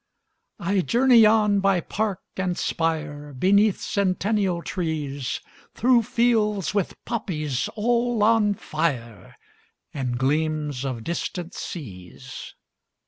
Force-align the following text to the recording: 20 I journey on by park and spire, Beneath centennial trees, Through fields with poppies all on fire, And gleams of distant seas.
20 0.57 0.79
I 0.79 0.81
journey 0.81 1.25
on 1.27 1.59
by 1.59 1.79
park 1.79 2.21
and 2.35 2.57
spire, 2.57 3.33
Beneath 3.37 3.79
centennial 3.79 4.63
trees, 4.63 5.39
Through 5.75 6.01
fields 6.01 6.73
with 6.73 6.95
poppies 7.05 7.69
all 7.75 8.23
on 8.23 8.55
fire, 8.55 9.35
And 9.93 10.17
gleams 10.17 10.85
of 10.85 11.03
distant 11.03 11.53
seas. 11.53 12.55